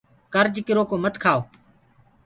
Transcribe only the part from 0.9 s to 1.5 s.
مت کآئو